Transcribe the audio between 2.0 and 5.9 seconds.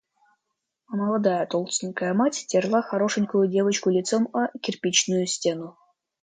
мать терла хорошенькую девочку лицом о кирпичную стену.